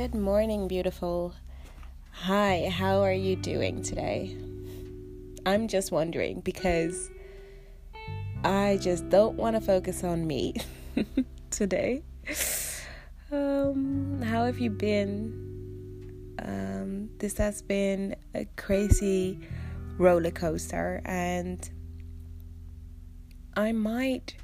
[0.00, 1.34] Good morning, beautiful.
[2.10, 4.34] Hi, how are you doing today?
[5.44, 7.10] I'm just wondering because
[8.42, 10.54] I just don't want to focus on me
[11.50, 12.02] today.
[13.30, 16.34] Um, how have you been?
[16.38, 19.38] Um, this has been a crazy
[19.98, 21.68] roller coaster, and
[23.54, 24.34] I might,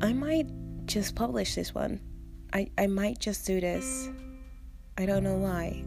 [0.00, 0.46] I might
[0.86, 2.00] just publish this one.
[2.54, 4.08] I, I might just do this.
[5.00, 5.84] I don't know why.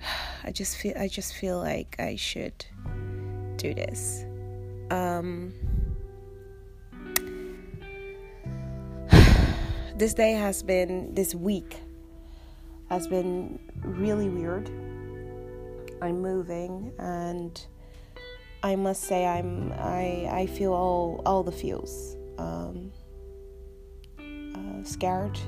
[0.44, 2.64] I just feel I just feel like I should
[3.56, 4.24] do this.
[4.90, 5.52] Um
[9.98, 11.76] this day has been this week
[12.88, 14.70] has been really weird.
[16.00, 17.62] I'm moving and
[18.62, 22.16] I must say I'm I I feel all all the feels.
[22.38, 22.90] Um
[24.84, 25.38] scared,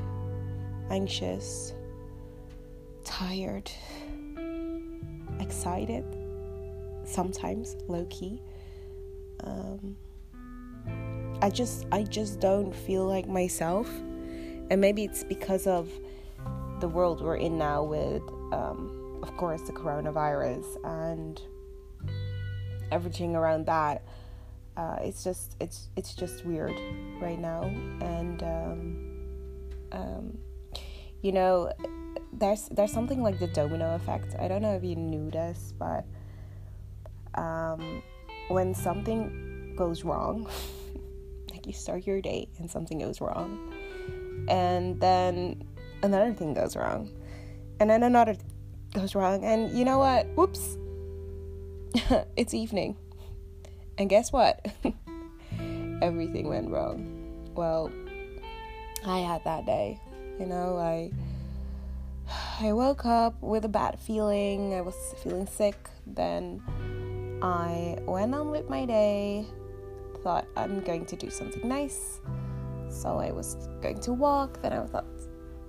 [0.90, 1.72] anxious,
[3.04, 3.70] tired,
[5.40, 6.04] excited,
[7.04, 8.42] sometimes low key.
[9.42, 9.96] Um,
[11.42, 13.88] I just I just don't feel like myself,
[14.70, 15.90] and maybe it's because of
[16.80, 21.40] the world we're in now with, um, of course, the coronavirus and
[22.90, 24.02] everything around that.
[24.76, 26.78] Uh, it's just it's it's just weird
[27.20, 27.62] right now,
[28.00, 29.14] and um,
[29.92, 30.38] um,
[31.24, 31.72] you know,
[32.34, 34.36] there's there's something like the domino effect.
[34.38, 36.04] I don't know if you knew this, but
[37.34, 38.02] um,
[38.48, 40.46] when something goes wrong,
[41.50, 43.72] like you start your day and something goes wrong,
[44.48, 45.64] and then
[46.02, 47.10] another thing goes wrong,
[47.80, 48.36] and then another
[48.92, 50.26] goes wrong, and you know what?
[50.36, 50.76] Whoops,
[52.36, 52.98] it's evening,
[53.96, 54.60] and guess what?
[56.02, 57.48] Everything went wrong.
[57.54, 57.90] Well,
[59.06, 59.98] I had that day.
[60.38, 61.10] You know, I
[62.60, 64.74] I woke up with a bad feeling.
[64.74, 65.76] I was feeling sick.
[66.06, 66.62] Then
[67.42, 69.46] I went on with my day.
[70.22, 72.20] Thought I'm going to do something nice.
[72.88, 74.60] So I was going to walk.
[74.62, 75.06] Then I thought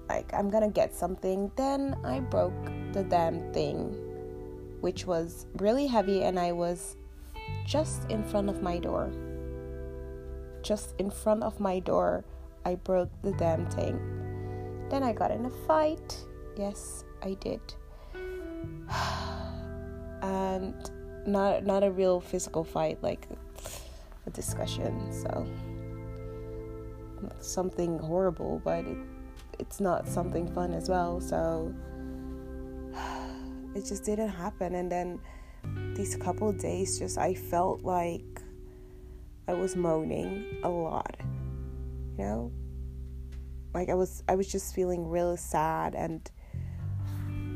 [0.09, 1.51] like I'm gonna get something.
[1.55, 3.93] Then I broke the damn thing,
[4.81, 6.97] which was really heavy, and I was
[7.65, 9.11] just in front of my door.
[10.63, 12.25] Just in front of my door
[12.65, 14.24] I broke the damn thing.
[14.90, 16.23] Then I got in a fight.
[16.57, 17.62] Yes, I did.
[20.22, 20.91] and
[21.25, 23.28] not not a real physical fight, like
[24.25, 25.12] a discussion.
[25.12, 25.47] So
[27.40, 28.97] something horrible, but it,
[29.59, 31.19] it's not something fun as well.
[31.19, 31.73] So
[33.75, 34.75] it just didn't happen.
[34.75, 35.19] And then
[35.96, 38.41] these couple days, just I felt like
[39.47, 41.16] I was moaning a lot
[42.17, 42.52] you know
[43.75, 46.31] like i was i was just feeling really sad and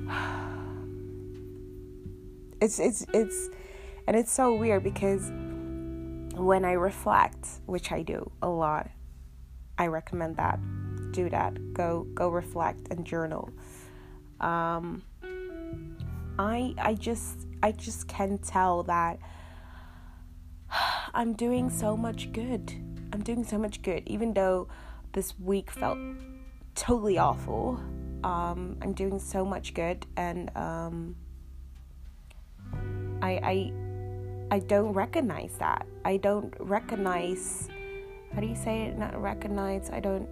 [2.61, 3.49] it's it's it's
[4.07, 5.31] and it's so weird because
[6.35, 8.89] when i reflect which i do a lot
[9.77, 10.59] i recommend that
[11.11, 11.73] do that.
[11.73, 13.49] Go go reflect and journal.
[14.39, 15.03] Um
[16.37, 19.19] i i just i just can tell that
[21.13, 22.73] i'm doing so much good.
[23.11, 24.67] I'm doing so much good, even though
[25.13, 25.97] this week felt
[26.75, 27.79] totally awful.
[28.23, 31.15] Um, I'm doing so much good, and um,
[33.21, 33.73] I, I,
[34.51, 35.85] I don't recognize that.
[36.05, 37.69] I don't recognize.
[38.33, 38.97] How do you say it?
[38.97, 39.89] Not recognize.
[39.89, 40.27] I don't.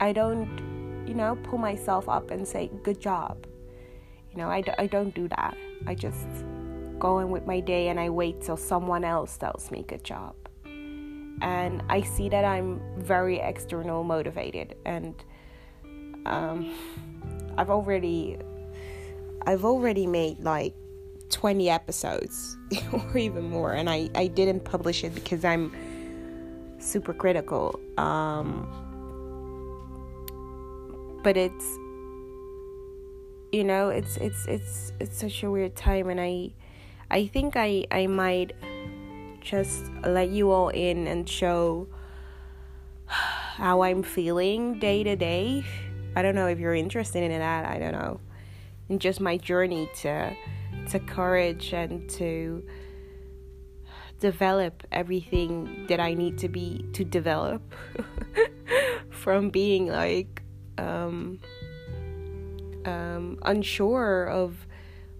[0.00, 3.46] I don't, you know, pull myself up and say good job.
[4.30, 5.56] You know, I, I don't do that.
[5.86, 6.26] I just
[6.98, 10.34] go in with my day and I wait till someone else tells me good job.
[11.40, 15.14] And I see that I'm very external motivated and
[16.26, 16.74] um,
[17.56, 18.38] I've already
[19.46, 20.74] I've already made like
[21.30, 22.56] 20 episodes
[22.92, 25.72] or even more and I, I didn't publish it because I'm
[26.78, 27.78] super critical.
[27.96, 28.66] Um,
[31.22, 31.78] but it's
[33.50, 36.52] you know it's it's it's it's such a weird time and I
[37.10, 38.52] I think I, I might
[39.40, 41.88] just let you all in and show
[43.06, 45.64] how I'm feeling day to day.
[46.14, 47.64] I don't know if you're interested in that.
[47.64, 48.20] I don't know.
[48.88, 50.34] And just my journey to
[50.90, 52.64] to courage and to
[54.20, 57.62] develop everything that I need to be to develop
[59.10, 60.42] from being like
[60.76, 61.40] um,
[62.84, 64.66] um, unsure of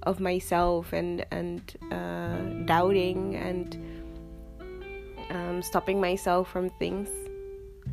[0.04, 1.60] of myself and and
[1.90, 3.97] uh, doubting and
[5.62, 7.08] stopping myself from things.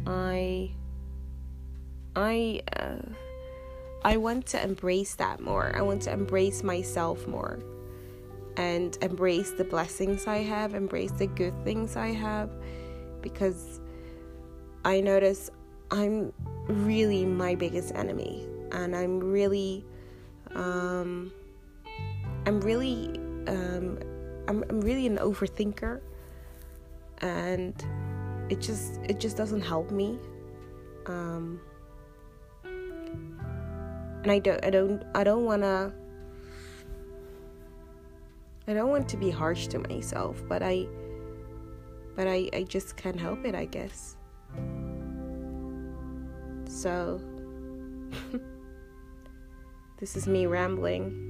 [0.06, 0.71] I
[2.15, 2.97] I uh,
[4.03, 5.75] I want to embrace that more.
[5.75, 7.59] I want to embrace myself more
[8.57, 12.50] and embrace the blessings I have, embrace the good things I have
[13.21, 13.81] because
[14.85, 15.50] I notice
[15.91, 16.31] I'm
[16.68, 19.83] really my biggest enemy and I'm really
[20.53, 21.33] um,
[22.45, 24.00] I'm really um,
[24.47, 26.01] I'm, I'm really an overthinker
[27.19, 27.83] and
[28.50, 30.19] it just it just doesn't help me.
[31.07, 31.59] Um,
[34.25, 35.94] and I don't I don't I don't want to
[38.67, 40.88] I don't want to be harsh to myself but I
[42.15, 44.18] but I I just can't help it I guess.
[46.68, 47.21] So
[50.00, 51.21] this is me rambling.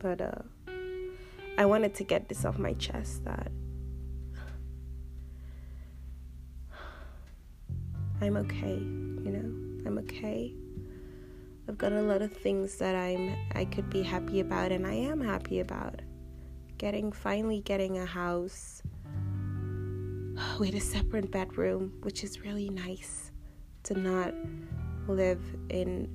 [0.00, 0.42] But uh
[1.56, 3.52] I wanted to get this off my chest that
[8.22, 9.86] I'm okay, you know?
[9.86, 10.54] I'm okay.
[11.66, 14.92] I've got a lot of things that I'm I could be happy about and I
[14.92, 16.02] am happy about.
[16.76, 18.82] Getting finally getting a house
[20.58, 23.32] with a separate bedroom, which is really nice
[23.84, 24.34] to not
[25.08, 25.40] live
[25.70, 26.08] in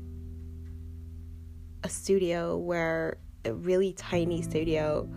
[1.83, 5.09] a studio where a really tiny studio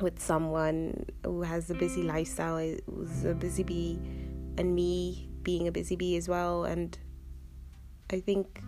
[0.00, 3.98] with someone who has a busy lifestyle who's a busy bee
[4.58, 6.98] and me being a busy bee as well and
[8.10, 8.60] I think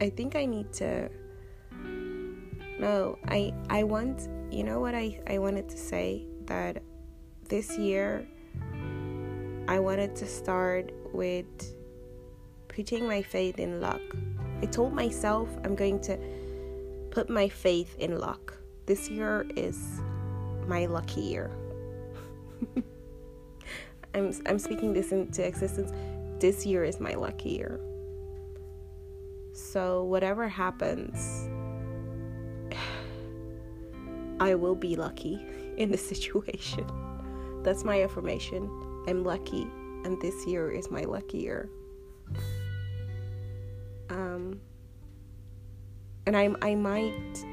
[0.00, 1.10] I think I need to
[2.78, 6.82] no I I want you know what I I wanted to say that
[7.50, 8.26] this year
[9.68, 11.52] I wanted to start with
[12.68, 14.00] putting my faith in luck.
[14.62, 16.16] I told myself I'm going to
[17.10, 18.56] put my faith in luck.
[18.86, 20.00] This year is
[20.66, 21.50] my lucky year.
[24.14, 25.92] I'm I'm speaking this into existence.
[26.38, 27.80] This year is my lucky year.
[29.52, 31.48] So whatever happens,
[34.40, 35.40] I will be lucky
[35.76, 36.86] in the situation.
[37.62, 38.70] That's my affirmation.
[39.06, 39.62] I'm lucky,
[40.04, 41.68] and this year is my lucky year.
[44.08, 44.60] Um,
[46.26, 47.44] and I I might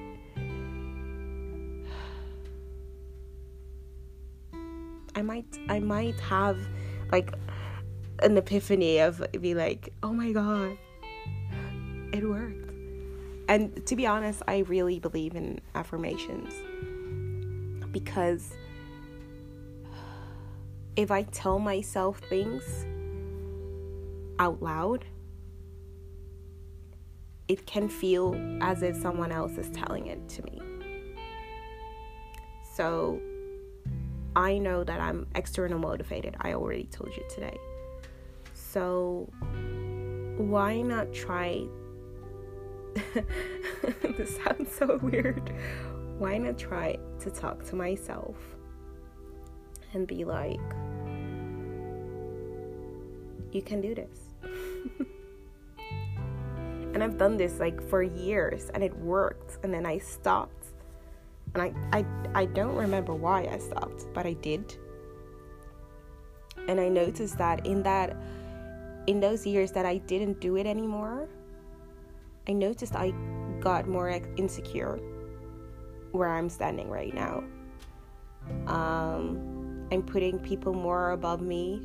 [5.17, 6.59] I might I might have
[7.11, 7.33] like
[8.21, 10.77] an epiphany of be like, oh my god,
[12.13, 12.69] it worked.
[13.49, 16.53] And to be honest, I really believe in affirmations
[17.91, 18.53] because
[20.95, 22.85] if I tell myself things
[24.37, 25.03] out loud,
[27.47, 30.61] it can feel as if someone else is telling it to me.
[32.75, 33.19] So
[34.37, 36.37] I know that I'm external motivated.
[36.39, 37.57] I already told you today.
[38.53, 39.27] So
[40.37, 41.65] why not try?
[44.03, 45.51] this sounds so weird.
[46.19, 48.37] Why not try to talk to myself
[49.93, 50.59] and be like,
[53.51, 54.19] you can do this.
[56.93, 60.66] and I've done this like for years and it worked and then I stopped
[61.53, 64.75] and I, I I don't remember why I stopped, but I did.
[66.67, 68.15] And I noticed that in that
[69.07, 71.29] in those years that I didn't do it anymore,
[72.47, 73.13] I noticed I
[73.59, 74.99] got more insecure
[76.11, 77.43] where I'm standing right now.
[78.67, 81.81] Um, I'm putting people more above me,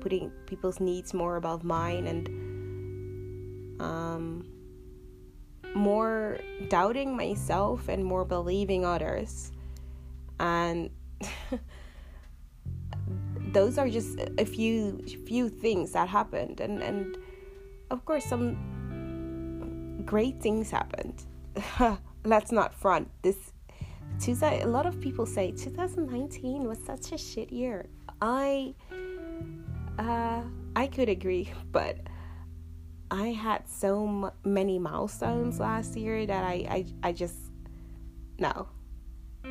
[0.00, 4.44] putting people's needs more above mine, and um,
[5.76, 9.52] more doubting myself and more believing others.
[10.40, 10.90] And
[13.52, 17.16] those are just a few few things that happened and and
[17.90, 21.24] of course some great things happened.
[22.24, 23.08] Let's not front.
[23.22, 23.52] This
[24.42, 27.86] a lot of people say 2019 was such a shit year.
[28.20, 28.74] I
[29.98, 30.42] uh
[30.74, 31.98] I could agree, but
[33.10, 37.36] I had so m- many milestones last year that I I, I just
[38.38, 38.68] no.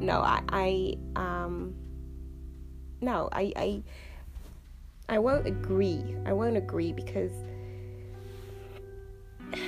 [0.00, 1.74] No I I um
[3.00, 3.82] no I I
[5.08, 6.16] I won't agree.
[6.24, 7.32] I won't agree because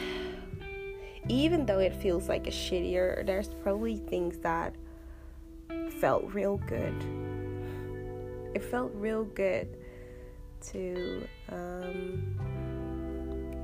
[1.29, 4.75] even though it feels like a shittier there's probably things that
[6.01, 6.95] felt real good.
[8.55, 9.77] It felt real good
[10.73, 12.23] to, um,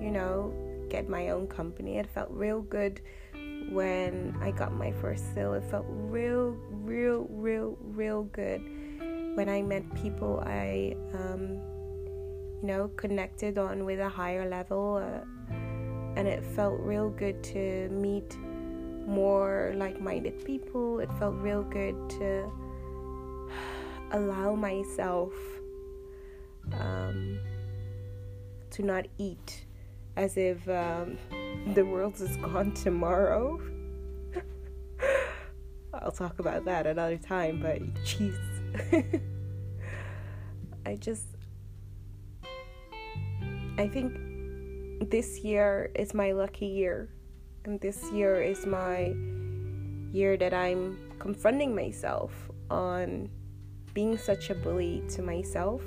[0.00, 0.52] you know,
[0.88, 1.98] get my own company.
[1.98, 3.00] It felt real good
[3.70, 5.54] when I got my first sale.
[5.54, 8.62] It felt real, real, real, real good.
[9.34, 11.60] when I met people I, um,
[12.62, 14.96] you know, connected on with a higher level.
[14.96, 15.54] Uh,
[16.16, 18.38] and it felt real good to meet
[19.06, 21.00] more like minded people.
[21.00, 22.50] It felt real good to
[24.12, 25.32] allow myself
[26.72, 27.38] um,
[28.70, 29.64] to not eat
[30.16, 31.18] as if um,
[31.74, 33.60] the world is gone tomorrow.
[35.94, 38.38] I'll talk about that another time, but jeez.
[40.86, 41.26] I just.
[43.78, 47.10] I think this year is my lucky year.
[47.64, 49.14] And this year is my
[50.12, 52.32] year that I'm confronting myself
[52.70, 53.28] on
[53.92, 55.82] being such a bully to myself.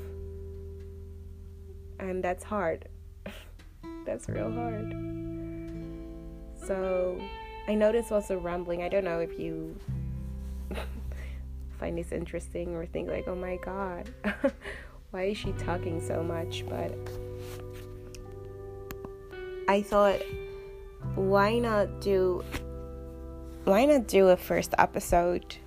[1.99, 2.87] And that's hard.
[4.05, 4.95] that's real hard.
[6.65, 7.19] So,
[7.67, 8.83] I know this was a rambling.
[8.83, 9.75] I don't know if you
[11.79, 14.09] find this interesting or think, like, oh my god,
[15.11, 16.65] why is she talking so much?
[16.67, 16.95] But
[19.67, 20.19] I thought,
[21.15, 22.43] why not do
[23.65, 25.57] why not do a first episode?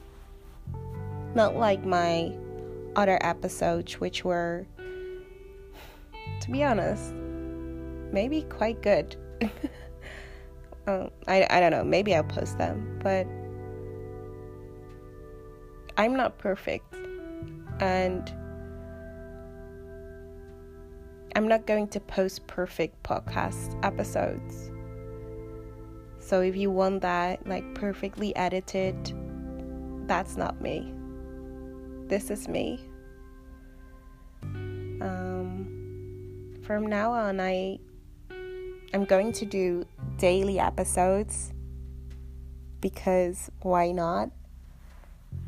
[1.34, 2.32] Not like my
[2.96, 4.66] other episodes, which were,
[6.42, 7.12] to be honest,
[8.12, 9.16] maybe quite good.
[10.86, 13.26] um, I, I don't know, maybe I'll post them, but
[15.96, 16.94] I'm not perfect.
[17.78, 18.28] And
[21.36, 24.70] I'm not going to post perfect podcast episodes.
[26.18, 28.96] So if you want that like perfectly edited,
[30.08, 30.92] that's not me.
[32.08, 32.80] This is me.
[36.62, 37.78] From now on, I
[38.94, 39.86] I'm going to do
[40.18, 41.52] daily episodes
[42.80, 44.30] because why not?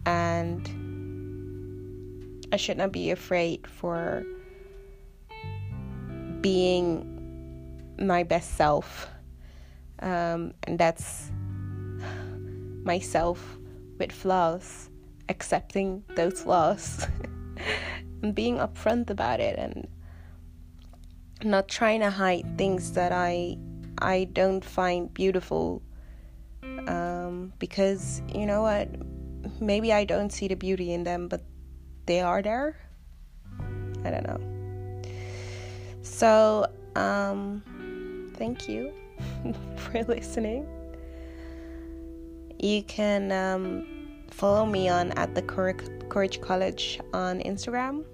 [0.07, 0.63] And
[2.53, 4.25] I should not be afraid for
[6.41, 7.11] being
[7.99, 9.09] my best self.
[10.01, 11.31] Um, and that's
[12.85, 13.59] myself
[13.99, 14.91] with flaws,
[15.29, 17.07] accepting those flaws,
[18.23, 19.87] and being upfront about it, and
[21.45, 23.59] not trying to hide things that I
[23.99, 25.83] I don't find beautiful.
[26.87, 28.89] Um, because you know what,
[29.61, 31.43] maybe I don't see the beauty in them, but
[32.07, 32.77] they are there.
[34.05, 34.41] I don't know.
[36.03, 37.63] So, um,
[38.37, 38.93] thank you
[39.77, 40.67] for listening.
[42.59, 43.87] You can um,
[44.31, 48.05] follow me on at the Courage College on Instagram.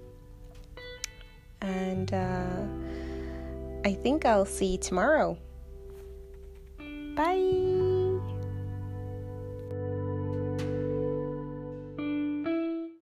[1.61, 2.47] And uh,
[3.83, 5.37] I think I'll see you tomorrow.
[7.15, 7.80] Bye.